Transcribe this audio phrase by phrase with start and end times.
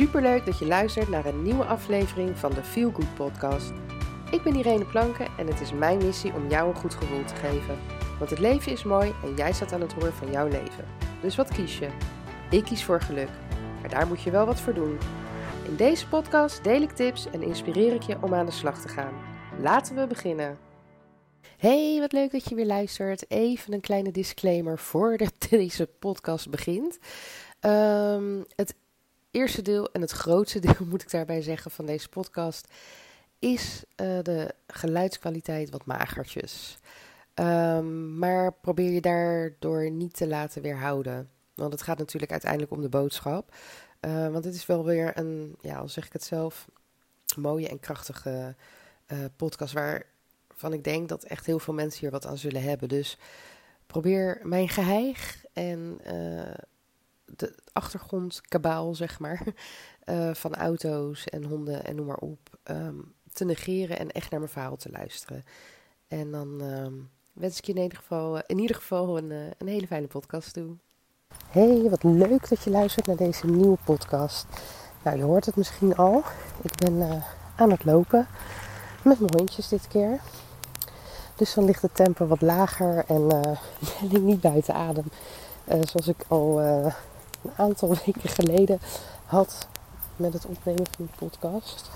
[0.00, 3.72] Superleuk dat je luistert naar een nieuwe aflevering van de Feel Good podcast.
[4.30, 7.34] Ik ben Irene Planken en het is mijn missie om jou een goed gevoel te
[7.34, 7.78] geven.
[8.18, 10.84] Want het leven is mooi en jij staat aan het roer van jouw leven.
[11.22, 11.88] Dus wat kies je?
[12.50, 13.28] Ik kies voor geluk.
[13.80, 14.98] Maar daar moet je wel wat voor doen.
[15.64, 18.88] In deze podcast deel ik tips en inspireer ik je om aan de slag te
[18.88, 19.14] gaan.
[19.58, 20.58] Laten we beginnen.
[21.56, 23.30] Hey, wat leuk dat je weer luistert.
[23.30, 26.98] Even een kleine disclaimer voordat deze podcast begint.
[27.60, 28.74] Um, het
[29.30, 32.68] eerste deel en het grootste deel, moet ik daarbij zeggen, van deze podcast
[33.38, 36.78] is uh, de geluidskwaliteit wat magertjes.
[37.34, 41.30] Um, maar probeer je daardoor niet te laten weerhouden.
[41.54, 43.54] Want het gaat natuurlijk uiteindelijk om de boodschap.
[44.00, 46.68] Uh, want het is wel weer een, ja, al zeg ik het zelf,
[47.36, 48.54] mooie en krachtige
[49.12, 52.88] uh, podcast waarvan ik denk dat echt heel veel mensen hier wat aan zullen hebben.
[52.88, 53.18] Dus
[53.86, 56.00] probeer mijn geheig en
[57.72, 59.42] achtergrondkabaal, zeg maar,
[60.04, 64.40] uh, van auto's en honden en noem maar op, um, te negeren en echt naar
[64.40, 65.44] mijn verhaal te luisteren.
[66.08, 69.68] En dan um, wens ik je in ieder geval, in ieder geval een, uh, een
[69.68, 70.76] hele fijne podcast toe.
[71.48, 74.46] Hey, wat leuk dat je luistert naar deze nieuwe podcast.
[75.04, 76.22] Nou, je hoort het misschien al.
[76.62, 77.24] Ik ben uh,
[77.56, 78.26] aan het lopen
[79.02, 80.20] met mijn hondjes dit keer.
[81.36, 83.28] Dus dan ligt het tempo wat lager en
[84.00, 85.04] ben ik niet buiten adem.
[85.64, 86.60] zoals ik al
[87.42, 88.80] een aantal weken geleden
[89.24, 89.68] had
[90.16, 91.90] met het opnemen van de podcast.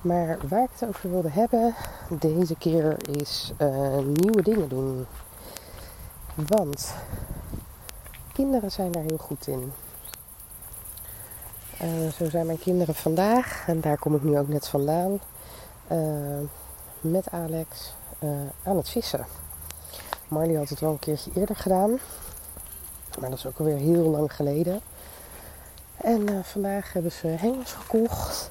[0.00, 1.74] Maar waar ik het over wilde hebben
[2.08, 5.06] deze keer is uh, nieuwe dingen doen.
[6.34, 6.94] Want
[8.32, 9.72] kinderen zijn daar heel goed in.
[11.82, 15.20] Uh, zo zijn mijn kinderen vandaag, en daar kom ik nu ook net vandaan,
[15.92, 16.38] uh,
[17.00, 17.94] met Alex
[18.62, 19.26] aan het vissen.
[20.28, 21.98] Marley had het wel een keertje eerder gedaan.
[23.20, 24.80] Maar dat is ook alweer heel lang geleden.
[26.02, 28.50] En uh, vandaag hebben ze hengels gekocht,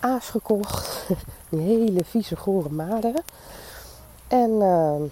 [0.00, 1.06] aas gekocht,
[1.48, 3.14] die hele vieze gore maden.
[4.28, 5.10] En uh,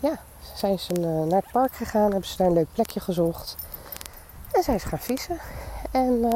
[0.00, 0.20] ja,
[0.54, 3.56] zijn ze uh, naar het park gegaan, hebben ze daar een leuk plekje gezocht.
[4.52, 5.38] En zijn ze gaan vissen.
[5.90, 6.32] En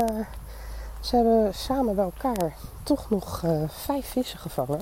[1.01, 4.81] ze hebben samen bij elkaar toch nog vijf vissen gevangen.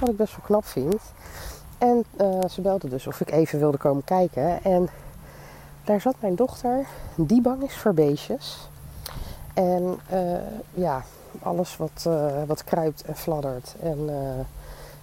[0.00, 1.00] Wat ik best wel knap vind.
[1.78, 2.04] En
[2.50, 4.64] ze belden dus of ik even wilde komen kijken.
[4.64, 4.88] En
[5.84, 8.68] daar zat mijn dochter, die bang is voor beestjes.
[9.54, 10.36] En uh,
[10.74, 11.04] ja,
[11.42, 13.74] alles wat, uh, wat kruipt en fladdert.
[13.82, 14.44] En uh,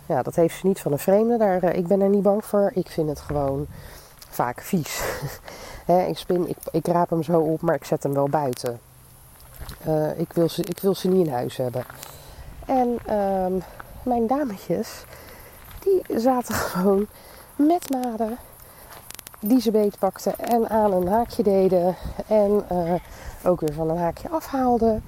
[0.05, 1.37] ja, dat heeft ze niet van een vreemde.
[1.37, 2.71] Daar, ik ben er niet bang voor.
[2.73, 3.67] Ik vind het gewoon
[4.29, 5.01] vaak vies.
[6.07, 8.79] Ik, spin, ik, ik raap hem zo op, maar ik zet hem wel buiten.
[10.17, 11.83] ik, wil ze, ik wil ze niet in huis hebben.
[12.65, 13.53] En ehm,
[14.03, 15.03] mijn dametjes,
[15.79, 17.07] die zaten gewoon
[17.55, 18.37] met maden
[19.41, 21.95] die ze beetpakten en aan een haakje deden.
[22.27, 22.93] En uh,
[23.43, 25.03] ook weer van een haakje afhaalden.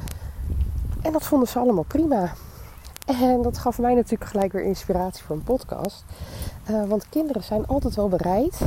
[1.01, 2.33] En dat vonden ze allemaal prima.
[3.05, 6.03] En dat gaf mij natuurlijk gelijk weer inspiratie voor een podcast.
[6.69, 8.59] Uh, want kinderen zijn altijd wel bereid.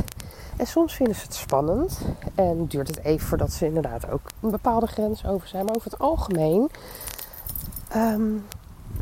[0.57, 1.99] En soms vinden ze het spannend.
[2.35, 5.65] En duurt het even voordat ze inderdaad ook een bepaalde grens over zijn.
[5.65, 6.69] Maar over het algemeen
[7.95, 8.45] um,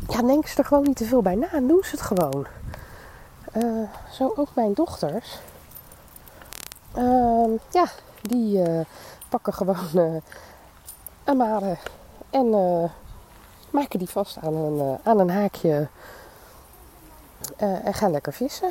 [0.08, 2.46] ja, denken ze er gewoon niet te veel bij na en doen ze het gewoon.
[3.56, 5.38] Uh, zo ook mijn dochters.
[6.96, 7.86] Uh, ja,
[8.22, 8.80] die uh,
[9.28, 10.22] pakken gewoon
[11.24, 11.76] een made
[12.30, 12.84] en uh,
[13.70, 15.88] maken die vast aan een, aan een haakje
[17.56, 18.70] en gaan lekker vissen.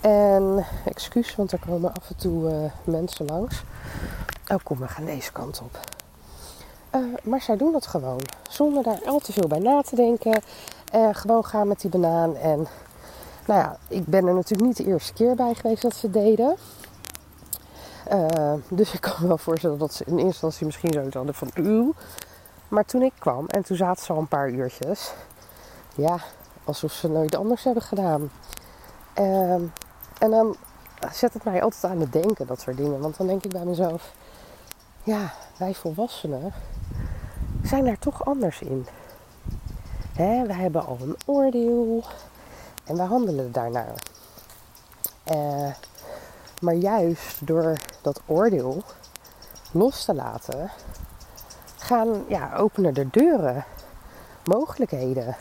[0.00, 3.62] En excuus, want er komen af en toe mensen langs.
[4.48, 5.78] Oh, kom, we gaan deze kant op.
[7.22, 8.20] maar zij doen dat gewoon.
[8.48, 10.42] Zonder daar al te veel bij na te denken.
[11.12, 12.36] gewoon gaan met die banaan.
[12.36, 12.66] En
[13.46, 16.56] nou ja, ik ben er natuurlijk niet de eerste keer bij geweest dat ze deden.
[18.12, 21.34] Uh, dus ik kan me wel voorstellen dat ze in eerste instantie misschien zoiets hadden
[21.34, 21.94] van uw.
[22.68, 25.12] Maar toen ik kwam en toen zaten ze al een paar uurtjes.
[25.94, 26.18] Ja,
[26.64, 28.30] alsof ze nooit anders hebben gedaan.
[29.18, 29.52] Uh,
[30.18, 30.56] en dan
[31.12, 33.00] zet het mij altijd aan het denken, dat soort dingen.
[33.00, 34.12] Want dan denk ik bij mezelf,
[35.02, 36.52] ja, wij volwassenen
[37.62, 38.86] zijn daar toch anders in.
[40.12, 42.04] Hè, we hebben al een oordeel
[42.86, 43.94] en we handelen daarnaar.
[45.32, 45.72] Uh,
[46.60, 48.82] maar juist door dat oordeel
[49.70, 50.70] los te laten,
[51.76, 53.64] gaan, ja, openen de deuren
[54.44, 55.36] mogelijkheden.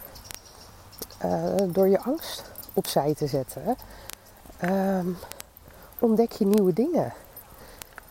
[1.25, 3.75] Uh, door je angst opzij te zetten,
[4.63, 5.17] um,
[5.99, 7.13] ontdek je nieuwe dingen.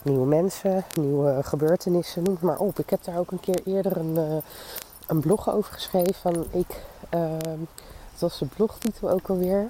[0.03, 2.79] Nieuwe mensen, nieuwe gebeurtenissen, noem het maar op.
[2.79, 4.37] Ik heb daar ook een keer eerder een, uh,
[5.07, 6.15] een blog over geschreven.
[6.15, 6.81] Van ik,
[7.15, 7.33] uh,
[8.15, 9.69] dat was de blogtitel ook alweer.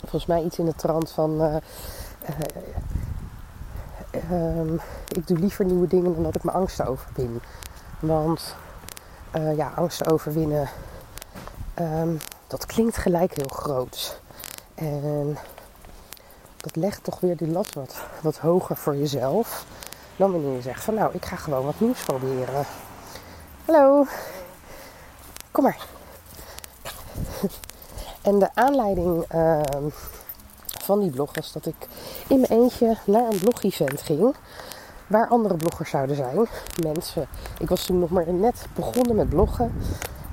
[0.00, 1.56] Volgens mij iets in de trant van uh,
[4.10, 4.74] ehm,
[5.08, 7.40] ik doe liever nieuwe dingen dan dat ik mijn angsten overwin.
[8.00, 8.56] Want
[9.56, 10.68] ja, angsten overwinnen,
[11.78, 14.20] um, dat klinkt gelijk heel groot.
[14.74, 15.38] En
[16.56, 19.64] dat legt toch weer die lat wat, wat hoger voor jezelf.
[20.16, 22.64] Dan wanneer je zegt van nou, ik ga gewoon wat nieuws proberen.
[23.64, 24.06] Hallo.
[25.50, 25.91] Kom maar.
[28.22, 29.60] En de aanleiding uh,
[30.82, 31.88] van die blog was dat ik
[32.28, 34.34] in mijn eentje naar een blog-event ging.
[35.06, 36.46] Waar andere bloggers zouden zijn.
[36.82, 37.26] Mensen.
[37.58, 39.72] Ik was toen nog maar net begonnen met bloggen.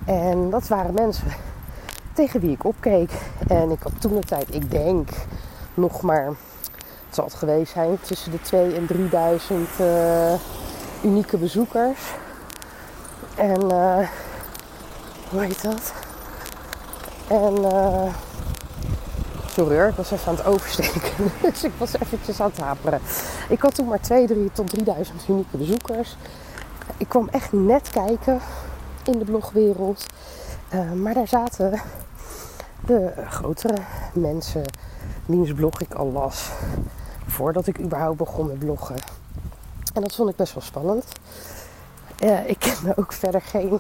[0.06, 1.27] En dat waren mensen
[2.13, 3.12] tegen wie ik opkeek.
[3.47, 5.09] En ik had toen de tijd, ik denk,
[5.74, 6.25] nog maar,
[7.06, 10.39] het zal het geweest zijn, tussen de 2 en 3000 uh, eh,
[11.03, 12.00] unieke bezoekers.
[13.35, 14.09] En, uh,
[15.30, 15.94] hoe heet dat?
[17.30, 18.14] En, uh,
[19.48, 21.31] sorry hoor, ik was even aan het oversteken.
[21.42, 23.02] dus ik was eventjes aan het haperen.
[23.50, 26.18] Ik had toen maar 2 3, tot 3000 unieke bezoekers.
[26.98, 28.40] Ik kwam echt net kijken
[29.04, 30.06] in de blogwereld.
[30.74, 31.81] Uh, maar daar zaten
[32.86, 33.78] de grotere
[34.14, 34.64] mensen
[35.26, 36.50] wiens blog ik al las.
[37.28, 38.96] Voordat ik überhaupt begon met bloggen.
[39.94, 41.06] En dat vond ik best wel spannend.
[42.24, 43.80] Uh, ik kende ook verder geen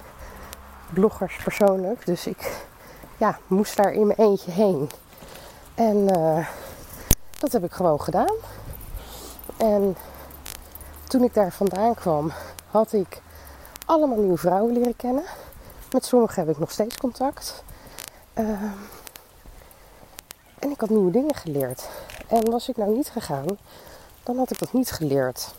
[0.93, 2.05] bloggers persoonlijk.
[2.05, 2.67] Dus ik
[3.19, 4.89] ja, moest daar in mijn eentje heen.
[5.75, 6.47] En uh,
[7.39, 8.35] dat heb ik gewoon gedaan.
[9.57, 9.95] En
[11.07, 12.31] toen ik daar vandaan kwam,
[12.69, 13.21] had ik
[13.85, 15.23] allemaal nieuwe vrouwen leren kennen.
[15.91, 17.63] Met sommigen heb ik nog steeds contact.
[18.35, 18.63] Uh,
[20.59, 21.89] en ik had nieuwe dingen geleerd.
[22.27, 23.45] En was ik nou niet gegaan,
[24.23, 25.53] dan had ik dat niet geleerd.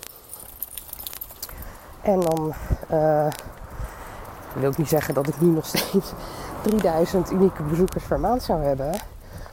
[2.02, 2.54] En dan
[2.90, 3.26] uh,
[4.54, 6.12] wil ik niet zeggen dat ik nu nog steeds
[6.62, 8.94] 3000 unieke bezoekers per maand zou hebben.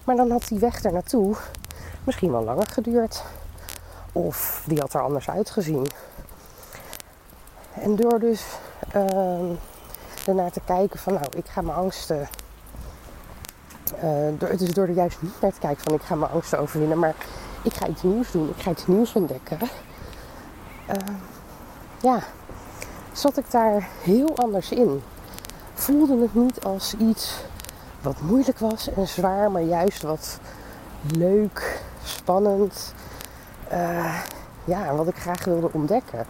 [0.04, 1.36] Maar dan had die weg er naartoe
[2.04, 3.24] misschien wel langer geduurd.
[4.12, 5.88] Of die had er anders uitgezien.
[7.74, 8.46] En door dus
[8.96, 9.58] uh,
[10.28, 12.28] ernaar te kijken van nou, ik ga mijn angsten
[14.04, 16.60] uh, door, dus door er juist niet naar te kijken van ik ga mijn angsten
[16.60, 17.16] overwinnen, maar
[17.62, 19.58] ik ga iets nieuws doen, ik ga iets nieuws ontdekken.
[20.90, 20.96] Uh,
[22.02, 22.20] ja,
[23.18, 25.02] zat ik daar heel anders in.
[25.74, 27.36] Voelde het niet als iets
[28.02, 30.40] wat moeilijk was en zwaar, maar juist wat
[31.18, 32.94] leuk, spannend.
[33.72, 34.20] Uh,
[34.66, 36.26] ja, wat ik graag wilde ontdekken.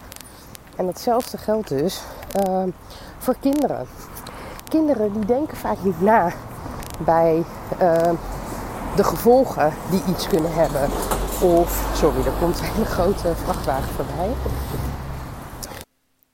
[0.75, 2.01] En datzelfde geldt dus
[3.17, 3.87] voor kinderen.
[4.69, 6.31] Kinderen die denken vaak niet na
[6.99, 7.43] bij
[7.81, 8.11] uh,
[8.95, 10.89] de gevolgen die iets kunnen hebben.
[11.41, 14.29] Of, sorry, er komt een hele grote vrachtwagen voorbij.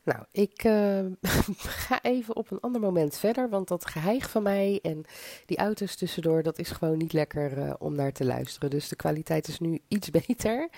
[0.03, 1.05] Nou, ik uh,
[1.87, 5.05] ga even op een ander moment verder, want dat geheig van mij en
[5.45, 8.69] die auto's tussendoor, dat is gewoon niet lekker uh, om naar te luisteren.
[8.69, 10.69] Dus de kwaliteit is nu iets beter.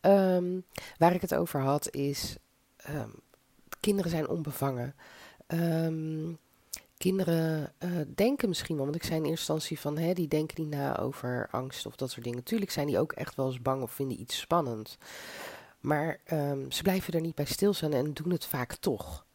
[0.00, 0.64] Um,
[0.98, 2.36] waar ik het over had is,
[2.90, 3.12] um,
[3.80, 4.94] kinderen zijn onbevangen.
[5.46, 6.38] Um,
[6.96, 10.62] kinderen uh, denken misschien wel, want ik zei in eerste instantie van, hè, die denken
[10.62, 12.42] niet na over angst of dat soort dingen.
[12.42, 14.98] Tuurlijk zijn die ook echt wel eens bang of vinden iets spannend.
[15.82, 19.26] Maar um, ze blijven er niet bij stilstaan en doen het vaak toch.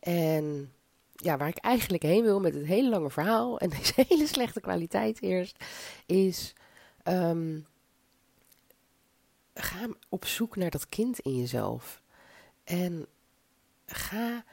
[0.00, 0.72] En
[1.12, 4.60] ja, waar ik eigenlijk heen wil met het hele lange verhaal en deze hele slechte
[4.60, 5.64] kwaliteit eerst,
[6.06, 6.52] is
[7.04, 7.66] um,
[9.54, 12.02] ga op zoek naar dat kind in jezelf.
[12.64, 13.06] En
[13.86, 14.44] ga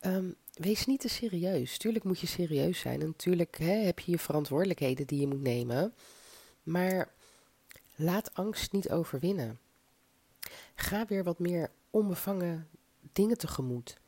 [0.00, 1.78] um, wees niet te serieus.
[1.78, 3.00] Tuurlijk moet je serieus zijn.
[3.00, 5.94] En natuurlijk hè, heb je je verantwoordelijkheden die je moet nemen.
[6.62, 7.08] Maar
[7.94, 9.58] laat angst niet overwinnen.
[10.80, 12.68] Ga weer wat meer onbevangen
[13.12, 13.98] dingen tegemoet.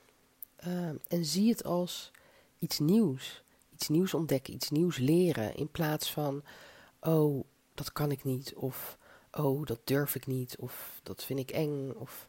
[0.66, 2.10] Uh, en zie het als
[2.58, 3.42] iets nieuws.
[3.72, 5.54] Iets nieuws ontdekken, iets nieuws leren.
[5.54, 6.42] In plaats van,
[7.00, 8.54] oh, dat kan ik niet.
[8.54, 8.98] Of,
[9.32, 10.56] oh, dat durf ik niet.
[10.58, 11.90] Of, dat vind ik eng.
[11.90, 12.28] Of...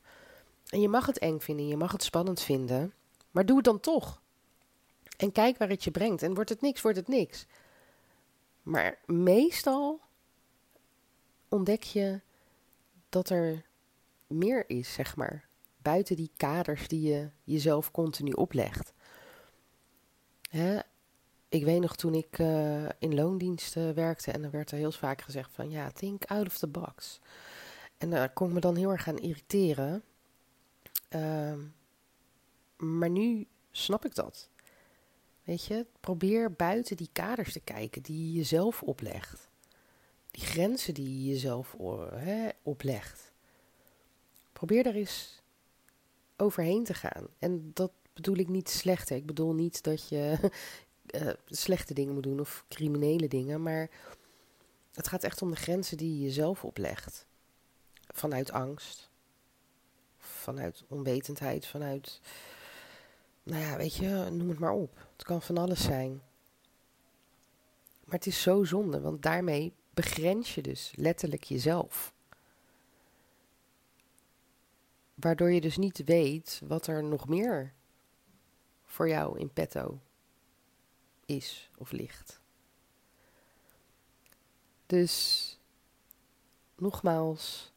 [0.70, 2.94] En je mag het eng vinden, je mag het spannend vinden.
[3.32, 4.22] Maar doe het dan toch.
[5.18, 6.24] En kijk waar het je brengt.
[6.24, 7.46] En wordt het niks, wordt het niks.
[8.64, 10.00] Maar meestal
[11.50, 12.20] ontdek je
[13.10, 13.70] dat er
[14.32, 15.48] meer is, zeg maar.
[15.78, 18.94] Buiten die kaders die je jezelf continu oplegt.
[20.50, 20.80] Hè?
[21.50, 25.22] Ik weet nog toen ik uh, in loondiensten werkte en dan werd er heel vaak
[25.22, 27.20] gezegd van ja, think out of the box.
[27.98, 30.04] En daar kon ik me dan heel erg aan irriteren.
[31.10, 31.54] Uh,
[32.78, 34.50] maar nu snap ik dat.
[35.44, 39.50] Weet je, probeer buiten die kaders te kijken die je jezelf oplegt.
[40.32, 41.76] Die grenzen die je jezelf
[42.14, 43.31] hè, oplegt.
[44.62, 45.42] Probeer daar eens
[46.36, 47.28] overheen te gaan.
[47.40, 49.10] En dat bedoel ik niet slecht.
[49.10, 49.16] Hè.
[49.16, 50.52] Ik bedoel niet dat je
[51.16, 53.64] uh, slechte dingen moet doen of criminele dingen.
[53.64, 53.90] Maar
[54.94, 57.26] het gaat echt om de grenzen die je jezelf oplegt.
[58.08, 59.10] Vanuit angst.
[60.18, 62.22] vanuit onwetendheid, vanuit,
[63.44, 65.08] nou ja, weet je, noem het maar op.
[65.14, 66.22] Het kan van alles zijn.
[68.04, 72.14] Maar het is zo zonde, want daarmee begrens je dus letterlijk jezelf.
[75.22, 77.74] Waardoor je dus niet weet wat er nog meer
[78.84, 80.00] voor jou in petto
[81.26, 82.42] is of ligt.
[84.86, 85.58] Dus
[86.76, 87.72] nogmaals,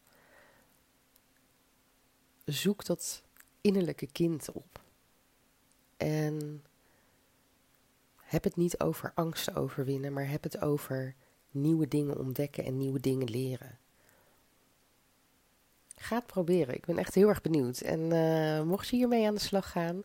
[2.45, 3.23] zoek dat
[3.61, 4.83] innerlijke kind op.
[5.97, 6.65] En
[8.17, 11.15] heb het niet over angsten overwinnen, maar heb het over
[11.51, 13.79] nieuwe dingen ontdekken en nieuwe dingen leren.
[16.05, 16.75] Ga proberen.
[16.75, 17.81] Ik ben echt heel erg benieuwd.
[17.81, 20.03] En uh, mocht je hiermee aan de slag gaan,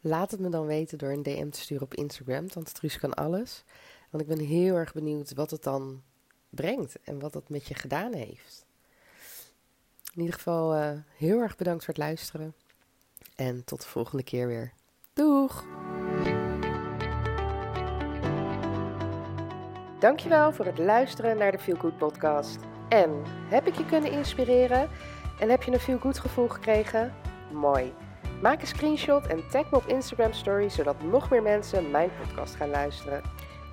[0.00, 2.48] laat het me dan weten door een DM te sturen op Instagram.
[2.48, 3.64] Tante Truus kan alles.
[4.10, 6.02] Want ik ben heel erg benieuwd wat het dan
[6.50, 8.66] brengt en wat het met je gedaan heeft.
[10.14, 12.54] In ieder geval uh, heel erg bedankt voor het luisteren.
[13.36, 14.72] En tot de volgende keer weer.
[15.12, 15.64] Doeg!
[19.98, 22.58] Dankjewel voor het luisteren naar de Feel Good podcast.
[22.88, 24.88] En heb ik je kunnen inspireren?
[25.38, 27.14] En heb je een Feel Good gevoel gekregen?
[27.52, 27.94] Mooi.
[28.42, 32.54] Maak een screenshot en tag me op Instagram Story, zodat nog meer mensen mijn podcast
[32.54, 33.22] gaan luisteren.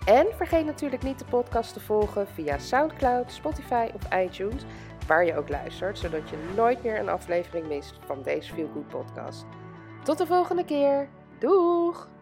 [0.06, 4.66] En vergeet natuurlijk niet de podcast te volgen via SoundCloud, Spotify of iTunes,
[5.08, 9.46] waar je ook luistert, zodat je nooit meer een aflevering mist van deze Feel podcast.
[10.04, 11.10] Tot de volgende keer.
[11.40, 12.15] Doeg!